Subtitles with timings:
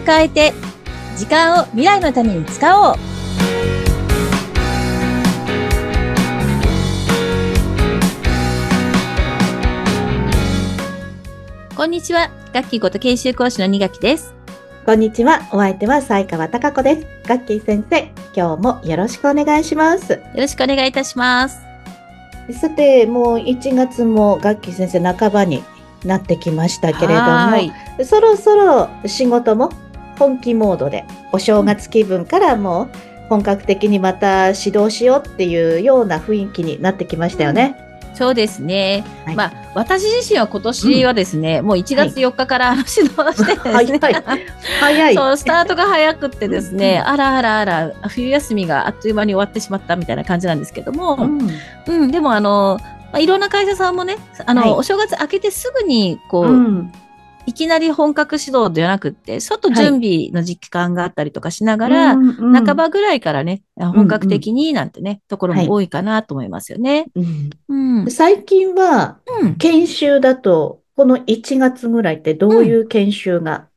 [0.00, 0.52] を変えて、
[1.16, 2.96] 時間を未来のために使おう。
[11.76, 12.30] こんにちは。
[12.52, 14.34] 楽器ごと研修講師の二垣です。
[14.84, 15.40] こんにちは。
[15.52, 17.06] お相手は西川貴子です。
[17.26, 20.12] ガッキー先生、今日もよろしくお願いします。
[20.12, 21.60] よろしくお願いいたします。
[22.58, 25.62] さて、もう1月もガッキー先生半ばに
[26.04, 29.70] なってきましたけれども、そろそろ仕事も
[30.20, 32.88] 本気モードで、お正月気分からもう
[33.30, 37.74] 本格的にまた指導しようっていうような雰囲気になってきましたよね。
[38.14, 39.02] そうですね。
[39.24, 39.36] はい。
[39.36, 44.24] まあ、私自身は今年はですね、もう1月4日から指導してですね、早い
[44.78, 45.14] 早い。
[45.14, 51.50] そう、スタートが早くってですね、あらあらあら、冬休みがあっという間に終わってしまったみたいな感じなんですけども、うん。
[51.86, 52.78] うん、でもあの、
[53.10, 54.70] まあ、いろんな会社さんもね、あの、はい。
[54.72, 56.92] お正月明けてすぐに、こう、うん
[57.46, 67.06] いきなり本格指導ではなくって、ちょっと準備の時間があったりとかしながら、うんうん半ばぐらいからね、本格的になんてね、ところも多いかなと思いますよね。
[67.68, 68.10] うんうん。
[68.10, 69.54] 最近はうん。
[69.56, 73.68] 研修だと、この1月ぐらいってどういう研修が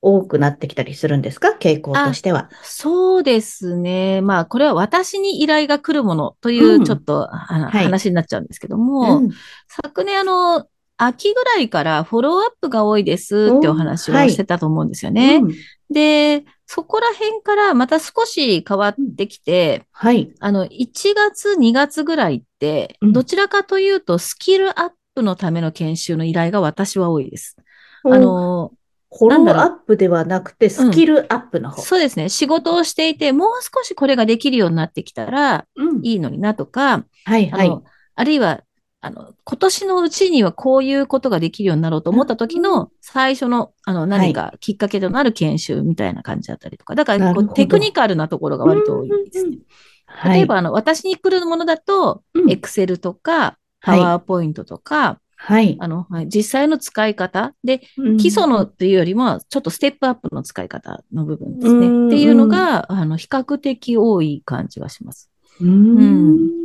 [0.00, 1.56] 多くなってきたりするんですか？
[1.60, 2.48] 傾向としては。
[2.62, 4.20] そうですね。
[4.22, 9.30] まあ、これは私に依頼が来るものというう、んちょっと、あのはい話になっちゃうんですけども、うん
[9.68, 10.66] 昨年あの、
[10.96, 15.36] 秋ぐらいからフォローアップが多いですってお話をしてたと思うんですよね。
[15.36, 15.54] うん
[15.92, 20.32] で、そこら辺からまた少し変わってきて、はい。
[20.40, 27.56] あの、1月、2月ぐらいって、うんどちらかというとスキルアップのための研修の依頼が私は多いです。
[28.04, 28.72] ああの、の、
[29.14, 31.82] フォローアップではなくて、スキルアップの方。
[31.82, 32.30] そうですね。
[32.30, 37.70] 仕事をしていて、もう少しこれができるようになってきたらうんいいのになとか、はい、はい。
[38.14, 38.62] あるいは、
[39.04, 49.58] あの、今年のうちにはこういうことができるようになろうと思った時うの最初の、あの、何かきっかけとなる研修みたいな感じだったりとか、だからこうテクニカルなところが割と多いですね。
[50.06, 50.38] はい。
[50.38, 55.76] 例えば、あの、私に来るものだと、うん Excel とか、はい PowerPoint とか、はい。
[55.80, 61.86] あの、はい実際の使い方で、うん基礎のっていうよりも、ちょっとステップアップの使い方の部分ですね。
[61.88, 65.28] うんっていうのが、あの、比較的多い感じがします。
[65.60, 66.62] うーん。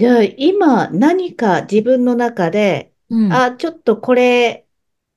[0.00, 3.30] じゃあ、今何か自分の中で、うん。
[3.30, 4.66] あ、ちょっとこれ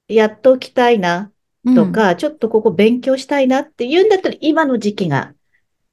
[0.09, 1.31] やっときたいな
[1.63, 5.33] とうんか、ちょっとここ勉強したいなっていうんだったら、今の時期が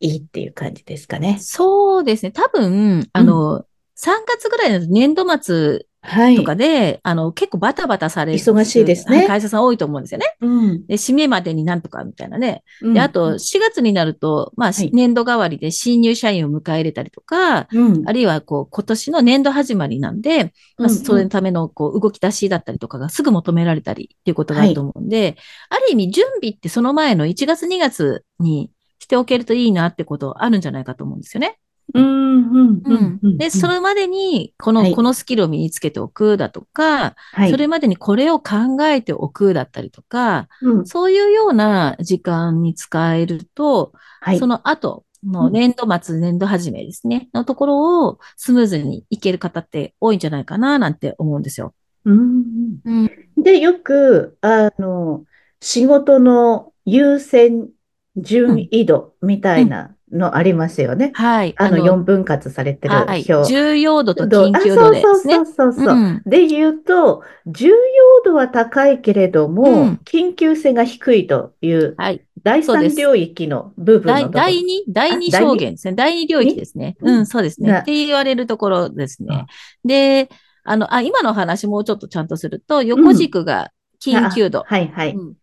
[0.00, 1.38] いいっていう感じですかね。
[1.40, 2.32] そうですね。
[2.32, 3.64] 多分、あの、
[3.94, 6.36] 3月ぐらいの年度末はい。
[6.36, 10.34] とかで、あの、結構バタバタされる忙しいですねはい会社さん多いと思うんですよね。
[10.40, 10.86] うん。
[10.86, 12.64] で、締めまでになんとかみたいなね。
[12.80, 18.08] うんで、あと、4月になると、まあ、はい年度代わりで新入社員を迎え入れたりとか、うん。
[18.08, 20.44] あるいは、こう、今年の年度始まりなんで、
[20.78, 25.36] まあ、うんそれのための、こう、動き出しだったりとかがすぐ求められたりっていうことがあると思うんで、
[25.68, 31.58] ある意味、準備ってその前の1月、2月にしておけるといいなってことあるんじゃないかと思うんですよね。
[31.94, 33.20] うん、うん、うん。
[33.22, 33.38] うん。
[33.38, 37.50] で、それまでに、この、はいこのスキルを身につけておくだとか、はい。
[37.50, 44.46] それまでにこれを考えておくだったりとか、うん、そういうような時間に使えると、はいそ。
[44.46, 51.74] の後のうん年度末、年度始めですね、のところをスムーズにいける方って多いんじゃないかな、なんて思うんですよ。
[52.04, 52.44] うん
[52.84, 53.10] うん。
[53.36, 55.24] で、よく、あの、
[55.60, 57.68] 仕事の優先
[58.16, 61.12] 順位度みたいなのありますよね。
[61.14, 61.54] はい。
[61.56, 63.24] あの、4分割されてるはい。
[63.28, 63.44] 表。
[63.48, 65.34] 重要度とど緊急度ですね。
[65.34, 65.94] あそうそうそうそうそう。
[65.94, 67.74] うんで言うと、重要
[68.24, 72.24] 度は高いけれども、うん緊急性が低いというはい。
[72.42, 74.40] 第そうです三領域の部分の第ところ。
[74.40, 75.32] 第二、第二あ第二？
[75.32, 75.94] 証言ですね。
[75.94, 76.96] 第二領域ですね。
[77.00, 77.70] うんうん、そうですね。
[77.70, 79.46] なって言われるところですねあ。
[79.84, 80.30] で、
[80.64, 83.70] あの、あ、今の話もうちょっとちゃんとすると、横軸が
[84.02, 84.64] 緊急度あ。
[84.66, 85.14] はいはい。
[85.14, 85.34] うん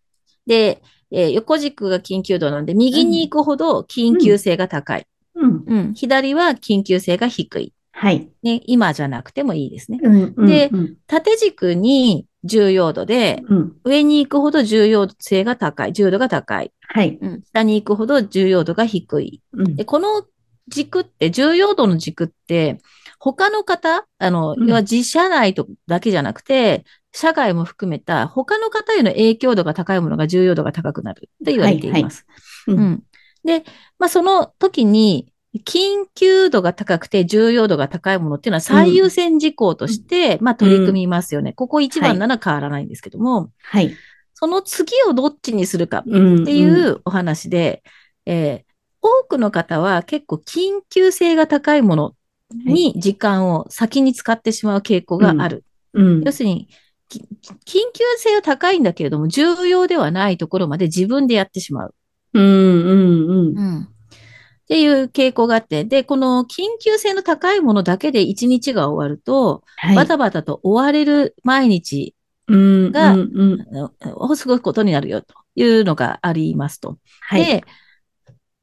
[0.48, 5.06] で、えー横軸が緊急度なんで、右に行くほど緊急性が高い。
[5.34, 5.64] うん。
[5.66, 5.94] うん。
[5.94, 7.72] 左は緊急性が低い。
[7.92, 8.30] はい。
[8.42, 8.60] ね。
[8.66, 9.98] 今じゃなくてもいいですね。
[10.02, 13.76] うんうんでうん縦軸に重要度で、うん。
[13.84, 15.92] 上に行くほど重要性が高い。
[15.92, 16.72] 重要度が高い。
[16.80, 17.18] はい。
[17.20, 17.42] うん。
[17.42, 19.42] 下に行くほど重要度が低い。
[19.52, 20.24] うんで、この
[20.68, 22.78] 軸って、重要度の軸って、
[23.18, 32.26] 他の方、あの、うん要は自社内とだけじゃなくて、社外も含めた他の方への影響度が高いものが重要度が高くなると言われています。
[32.66, 33.02] はいはいうんうん。
[33.44, 33.64] で、
[33.98, 35.32] まあ、その時に、
[35.64, 41.54] 緊急度が高くて重要度が高いものっていうのは最優先事項として、まあ、取り組みますよね。
[41.54, 43.96] ここ一番なら変わらないんですけども、はい。
[44.34, 46.10] その次をどっちにするかっって
[46.54, 47.82] いうお話で、
[48.26, 48.68] えー
[49.00, 52.14] 多くの方は結構緊急性が高いもの
[52.50, 55.64] に時間を先に使ってしまう傾向がある。
[55.94, 56.22] うん。
[56.22, 56.68] 要するに、
[57.08, 57.24] き緊
[57.92, 61.94] 急性は高いんだけれども、重要ではないところまで自分でやってしまう。
[62.34, 63.58] うんうんうん。
[63.58, 63.80] うん。
[63.82, 63.86] っ
[64.68, 69.96] ていう傾向があって、で、この緊急性の高いものだけで一日が終わると、はい。
[69.96, 72.14] バタバタと追われる毎日
[72.48, 72.56] う
[72.88, 73.60] んがうんうん。
[73.60, 76.98] あのを過ごすことになるよというのがありますと。
[77.20, 77.44] はい。
[77.44, 77.64] で、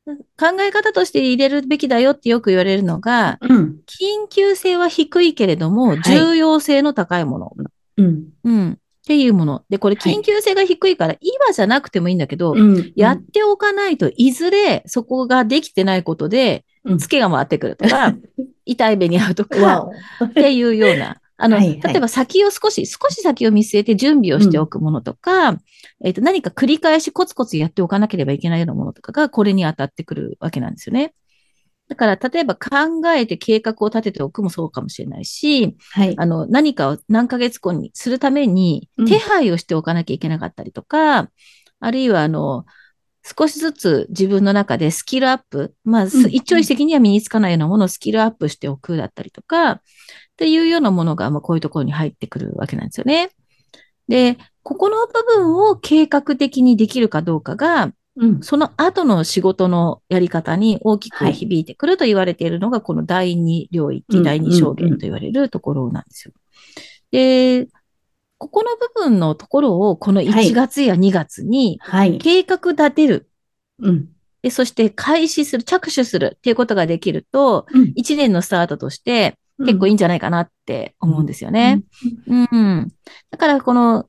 [0.06, 3.78] 考え方として入れるべきだよってよく言われるのが、うん。
[3.88, 7.54] 緊急性は低いけれども、はい重要性の高いもの。
[7.98, 8.26] うん。
[8.44, 8.72] うん。
[8.74, 9.64] っていうもの。
[9.70, 12.94] で、これはい緊急性が低いから、今じゃなくてもいいんだけど、うん。
[12.96, 18.14] やっておかないといずれそこができてないことで、うんツケが回ってくるとか、
[18.66, 19.90] 痛い目に遭うとか。
[20.24, 25.58] っていうような、 あの、はいはい例えば先を少し、少し先を見据えて準備をしておくものとか、
[26.04, 31.14] えっ、と、何か繰り返しコツコツやっておかなければいけないようなものとかが、これに当たってくるわけなんですよね。
[31.88, 36.16] だから、例えば考えて計画を立てておくもそうかもしれないし、はい。
[36.18, 41.30] あの、何かを何ヶ月後にするためにうん手配をしておかなきゃいけなかったりとか、
[41.80, 42.66] あるいは、あの、
[43.38, 49.82] 少しずつ自分の中でスキルアップ、まあ、一朝一夕には身につかないようなものをスキルアップしておくだったりとか、っ
[50.38, 53.32] ていうようなものが、まあ、こういうところに入ってくるわけなんですよね。
[54.08, 58.42] で、ここの部分を計画的にできるかどうかが、うん。
[58.42, 66.34] その後の仕事のやり方に大きくはい響いてくると言われているのが、この第二領域、うん第二証言と言われるところなんですよ。
[67.12, 67.68] で、
[68.38, 72.18] ここの部分のところを、このはい1月や2月にはい。
[72.18, 73.30] 計画立てる。
[73.80, 74.10] うん。
[74.42, 81.84] で、そして開始する、着手するっていうことができると、うん1年のスタートとして結構いいんじゃないかなって思うんですよね。
[82.28, 82.92] うん。
[83.32, 84.08] だから、この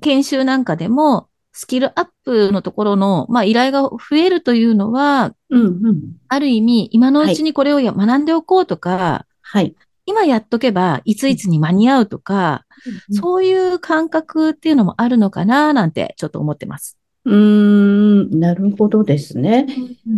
[0.00, 5.62] 研修なんかでも、スキルアップのところの、まあ、依頼が増えるというのは、うん。
[5.62, 6.00] うん。
[6.28, 9.76] ある意味、今のうちにこれをや学んでおこうとか、はい。
[10.06, 12.64] 今やっとけば、いついつに間に合うとか、
[13.10, 16.98] そういう感覚っていうのもあるのかな、なんてちょっと思ってます。
[17.24, 18.40] うーん。
[18.40, 19.66] なるほどですね。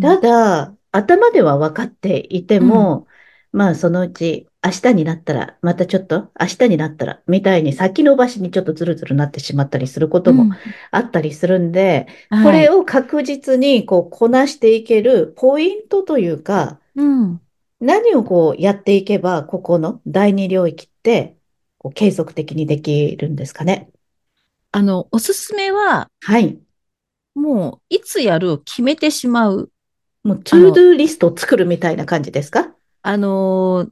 [0.00, 3.06] ただ、頭では分かっていても、
[3.52, 10.54] まあそのうち明日になったら、またちょっと明日になったら、みたいに先延ばしにちょっとずるずるなってしまったりすることも
[10.90, 12.06] あったりするんで、
[12.42, 17.40] これを、を確実にこうこなしていけるポイントというか、うん。
[17.84, 21.36] 何をこうやっていけば、ここの第二領域って
[21.78, 23.90] こう継続的にできるんですかね？
[24.72, 26.58] あの、おすすめは、はい。
[27.34, 29.70] もう、いつやるを決めてしまう。
[30.22, 32.74] もう、 To Do リストを作るみたいな感じですか？
[33.02, 33.90] あのー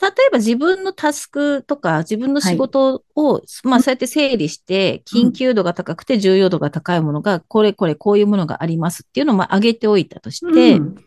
[0.00, 11.04] 例えば自分のタスクとか自分の仕事を、まあそうやって整理して、緊急度が高くて重要度が高いものが、これこれこういうものがありますっていうのをまあ上げておいたとして、うん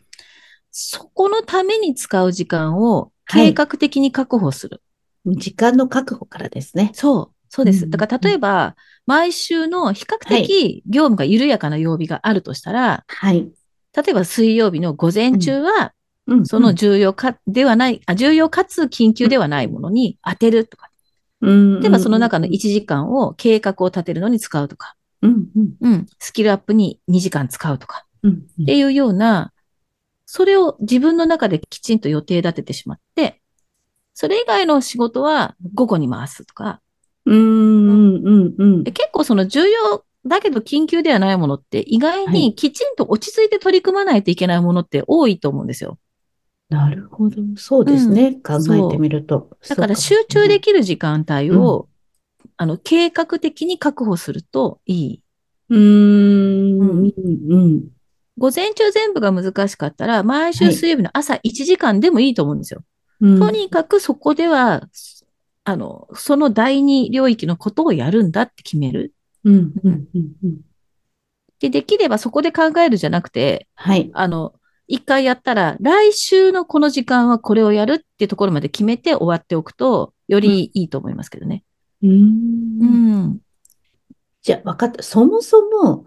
[0.72, 3.54] そこのために使う時間を計はい。
[3.54, 4.82] 画的に確保する。
[5.26, 6.92] 時間の確保からですね。
[6.94, 7.86] そう、そうです。
[7.86, 7.90] うん。
[7.92, 8.76] だから例えば、
[9.06, 13.52] 毎週の比較的業務が緩やかな曜日があるとしたら、はい。
[13.96, 15.94] 例えば水曜日の午前中は、
[16.28, 16.46] うん。
[16.46, 20.90] その重要か、ではない、あ、重要かつ緊急ではないものに当てるとか、
[21.42, 21.82] うん。
[21.82, 25.48] 例えばその中の1時間を計画を立てるのに使うとか、うん。
[25.56, 25.74] うん。
[25.82, 28.32] うん、スキルアップに2時間使うとか、うん。
[28.62, 29.52] っていうような、
[30.34, 33.42] それを自分の中できちんと予定立ててしまって、
[34.14, 36.80] それ以外の仕事は午後に回すとか、
[37.26, 46.00] うんうんうんうんで結構その重要だけど緊急ではないものって意外はにきちんと落ち着いて取り組まないといけないものって多いと思うんですよ。
[46.70, 47.42] なるほど。
[47.58, 48.36] そうですね。
[48.36, 49.50] 考えてみると。
[49.68, 51.90] だから集中できる時間帯を、
[52.56, 55.24] あの、計画的に確保するといい。
[55.70, 57.14] うーん、うん、
[57.50, 58.01] うん。
[58.42, 62.82] 午前中全部が難しかったら、毎週水曜日の朝1時間でもいいと思うんですよ。
[63.22, 64.90] うんとにかくそこでは、
[65.64, 69.14] あの、その第二領域のことをやるんだって決める。
[69.44, 70.62] うん、うん、うん、うん。
[71.60, 74.10] で、できればそこで考えるじゃなくて、はい。
[74.16, 74.56] あの、
[74.88, 81.64] 一回やったら、来週のこの時間はこれをやるっていうところまで決めて終わっておくと、よりいいと思いますけどね。
[82.02, 82.10] うー。
[82.10, 83.40] うんん。
[84.42, 85.04] じゃあ、分かった。
[85.04, 86.06] そもそも、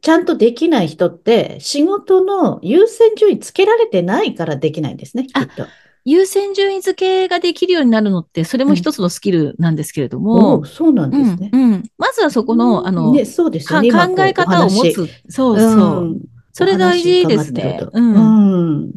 [0.00, 5.66] ちゃんとできない人って、仕事の優先順位つけられてないからできないんですね、きっと。
[6.04, 11.50] 優先順位付けができるようになるのって、それも一つのスキルなんですけれども、おうそうなんですね。
[11.52, 11.90] うん、うん。
[11.98, 13.88] まずはそこの、あの、ね、そうですね。
[13.88, 15.08] 今考え方を持つ。
[15.28, 16.04] そうそう。
[16.04, 16.20] ん
[16.52, 17.80] それ大事ですね。
[17.92, 18.92] うん。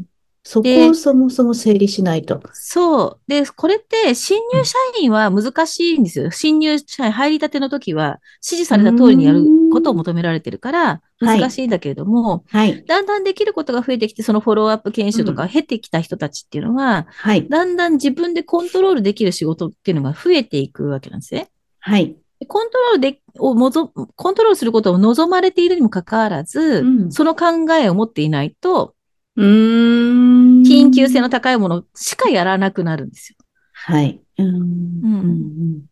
[0.58, 0.64] うん。
[0.64, 2.42] そこをそもそも整理しないと。
[2.54, 3.20] そう。
[3.28, 6.32] で、これって新入社員は難しいんですよ。
[6.32, 12.84] 新入社員入りたての時は指示された通りにやることを求められてるから難しいんだけれども、はい。
[12.86, 17.48] だんだんできることが増えてきて、そのフォローアップ研修とかを経てきた人たちっていうのは、はい。
[17.48, 21.50] だんだん自分でコントロールできる仕事っていうのが増えていくわけなんですね。
[21.80, 22.16] はい。
[22.48, 28.96] コントロールで、をもぞ、コントロールすることを望まれているにもかかわらず、うんその考えを持っていないと、
[29.36, 30.39] うーん。
[30.88, 33.38] 緊急性の高いものしかやらなくなるんですよ。
[33.74, 34.22] はい。
[34.38, 34.48] うん。
[34.48, 35.86] うん。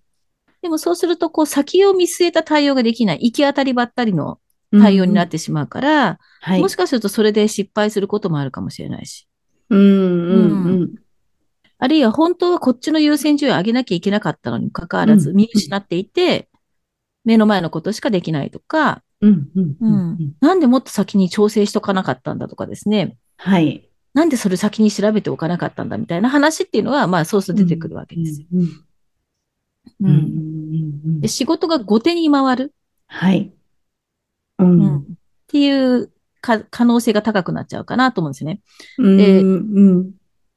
[0.62, 4.40] でもそうすると、こう先を見据えた対応ができない、行き当たりばったりの
[4.72, 6.62] 対応になってしまうから、はい。
[6.62, 9.28] もしかするとそれで失敗することもあるかもしれないし。
[9.70, 9.80] うん。
[9.80, 10.36] う
[10.86, 10.96] ん。
[11.80, 16.50] あるいは本当はこっちの優先順位を上げなきゃいけなかったのにもかかわらずうん見失っていて、
[17.24, 20.34] 目の前のことしかできないとか、うん。
[20.40, 23.18] なんでもっと先に調整しとかなかったんだとかですね。
[23.38, 23.90] はい。
[24.18, 28.48] なんでそれ先に調べておかなかったんだみたいな話っていうのは、まあそうすると出てくるわけですよ。
[30.02, 31.22] うん。
[31.22, 32.74] で仕事が後手に回る、
[33.06, 33.54] はい。
[34.58, 34.98] ううんん。
[34.98, 35.02] っ
[35.46, 38.62] ていうか可能性が高くなっちゃうかなと思うんですよね。
[38.98, 39.18] うん。
[39.18, 40.12] でうん。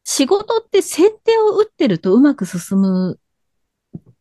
[0.05, 3.21] 仕事って先手を打ってるとうまく進む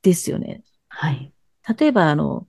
[0.01, 0.63] ですよね。
[0.89, 1.31] はい。
[1.79, 2.45] 例えば、あの、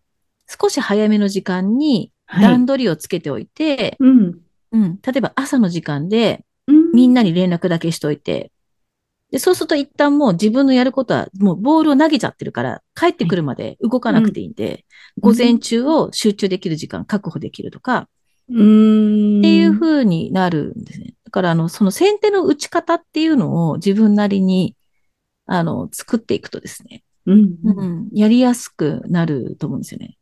[0.60, 4.40] 少し早めの時間にはい段取りをつけておいて、うん。
[4.72, 6.44] うん、例えば朝の時間でうん
[6.92, 8.52] みんなに連絡だけしといて、
[9.30, 14.80] で、そうすると一旦もう自分のやることはもうボールを投げちゃってるから、帰ってくるまで動かなくていいんで、うん
[15.20, 18.08] 午前中を集中できる時間確保できるとか、
[18.48, 19.40] うん。
[19.40, 21.14] っていう風になるんですね。
[21.24, 24.76] だから、あの、その先手の打ち方っていうのを自分なりに、
[25.46, 27.56] あの、作っていくとですね、うん。
[27.64, 30.16] うん、やりやすくなると思うんですよね。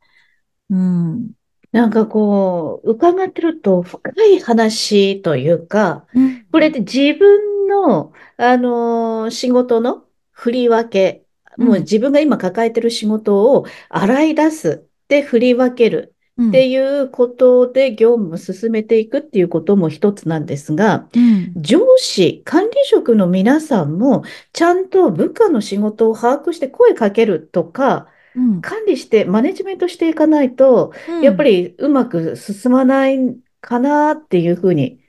[0.70, 1.30] うん。
[1.72, 6.06] なんかこう、伺ってると深い話というか、
[6.50, 11.24] これって自分の、あのー仕事の振り分け、
[11.58, 14.86] もううん自分が今抱えてる仕事を洗い出す。
[15.08, 16.14] で、振り分ける。
[16.38, 24.22] うん、っていうことで業務を進めていくっていうことも一つなんですが、うん、上司、管理職の皆さんも、
[24.52, 28.06] ちゃんと部下の仕事を把握して声かけるとか、
[28.36, 33.18] うん、管理して、マネジメントしていかないと、うんやっぱりうまく進まない
[33.60, 35.00] かなっていうふうに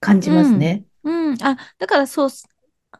[0.00, 0.84] 感じますね。
[1.04, 1.36] うん。
[1.42, 2.28] あ、だからそう、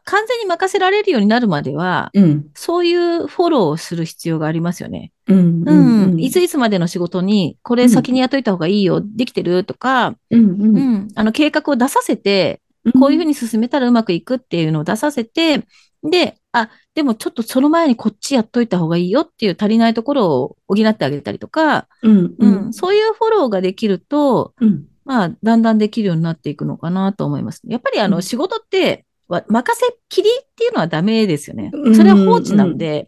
[0.03, 2.47] 完全に任せられるようになるまでは、うん。
[2.55, 5.11] そういうフォローをする必要がありますよね。
[5.27, 5.37] うん。
[5.37, 6.19] ううんん。
[6.19, 10.39] いついつまでの仕事に、これ先にやっといた方がいいよ、できてるとか、うん。
[10.39, 10.53] う。
[10.53, 11.07] うんん。
[11.15, 12.61] あの、計画を出させて、
[12.99, 15.65] こういうふうに進めたらうまくいくっていうのを出させて、
[16.03, 22.17] で、あ、でもちょっとその前にこっちやっといた方がいいよっていう足りないところを補ってあげたりとか、うん。
[22.17, 24.85] ううんん、そういうフォローができると、うん。
[25.05, 27.61] まあ、だんだんできるようになっていくのかなと思います。
[27.67, 31.91] やっぱりあの、うん仕事って、わ任せっきりっていうのはダメですよねう。
[31.91, 33.07] んそれは放置なんで、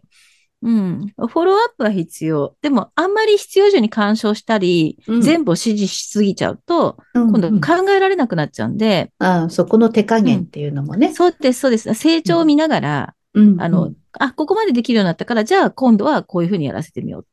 [0.62, 2.54] うん、フォローアップは必要。
[2.62, 11.12] でも、あんまり必要以上に干渉したり、うん全部を指示しすぎちゃうと、うん今度考えられなくなっちゃうんで、ああ、そこの手加減っていうのもね。
[11.12, 11.92] そうです、そうです。
[11.94, 17.26] 成長を見ながら、うんあの、あ、ここまでできるようになったから、じゃあ今度はこういうふうにやらせてみよう。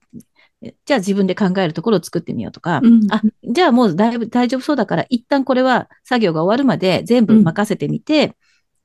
[0.62, 3.08] じゃあ自分で考えるところを作ってみようとか、うん。
[3.12, 8.36] あ、じゃあもうだいぶ大丈夫そうだから、一旦これは作業が終わるまで全部任せてみて、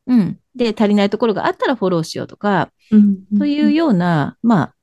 [0.07, 0.39] うん。
[0.55, 4.75] で、足りないところがあったらフォローしようとか、うんというような、まあ、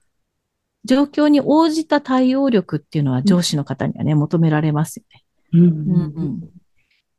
[0.83, 5.23] 状況に応じた対応力っていうのは上司の方にはね、求められますよね。
[5.53, 5.61] うん。
[5.61, 6.49] うんうん。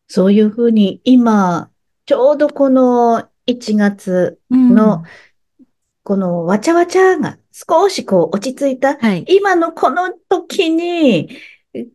[0.08, 1.70] そういうふうに今、
[2.04, 5.02] ちょうどこの1月うんの、
[6.04, 9.24] このわちゃわちゃが少しこう落ち着いた、はい。
[9.28, 11.28] 今のこの時に、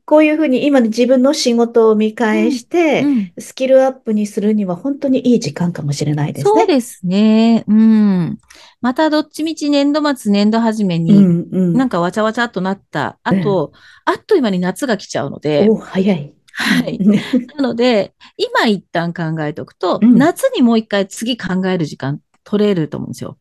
[0.05, 6.49] こういうふうに今の自分の仕事を見返して、うんスキルアップにするには本当にいい時間かもしれないですね。
[6.49, 7.63] そうですね。
[7.67, 8.37] うん。
[8.81, 11.73] またどっちみち年度末、年度初めうに、んうん。
[11.73, 13.71] なんかわちゃわちゃっとなった後、
[14.05, 16.36] あっという間に夏が来ちゃうので、お、早い。
[16.57, 16.97] はい。
[17.55, 20.17] なので、今一旦考えておくと、うん。
[20.17, 23.37] 夏にもう一回次考える時間取れると思うんですよ。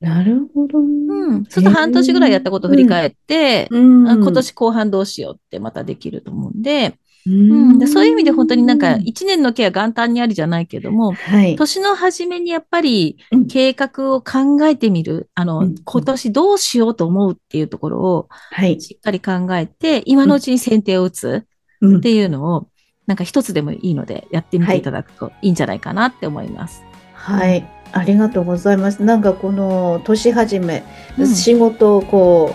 [0.00, 0.78] なるほど。
[0.78, 1.44] うん。
[1.46, 6.94] そうすると半年ぐらいやったことを振り返って、うん、あ今年後半どうしようってまたできると思うんで、
[7.26, 7.72] ううん。
[7.72, 9.02] ん、でそういう意味で本当になんかうん。
[9.02, 11.56] 一年のケア元旦にありじゃないけども、はい。
[11.56, 13.46] 年の初めにやっぱりうん。
[13.46, 15.74] 計画を考えてみる、あの、うん。
[15.84, 18.80] 今年どうしようと思うっていうところをはい。
[18.80, 21.28] しっかり考えて、今のうちに先手を打つ。
[21.28, 21.49] うん
[21.84, 22.68] っていうのを、
[23.06, 26.82] なんか一つでもいいのでやってみていただくといいんじゃないかなって思います。
[27.14, 27.68] はい。
[27.92, 29.02] ありがとうございます。
[29.02, 30.84] なんかこの年始め、
[31.18, 32.54] うん仕事をこ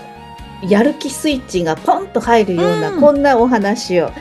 [0.63, 4.11] う、やる気スイッチがポンと入るような、うんこんなお話を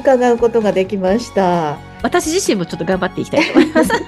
[0.00, 1.78] 伺うことができました。
[2.02, 3.90] 私自身もちょっと頑張っていきたいと思います。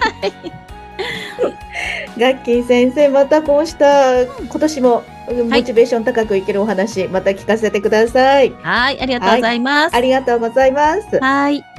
[2.19, 8.53] ガッキー先生、またこうした今年もモチベーション高くいけるお話、また聞かせてください。
[8.63, 9.97] はい、ありがとうございます。
[9.97, 11.19] ありがとうございます。
[11.19, 11.72] はい。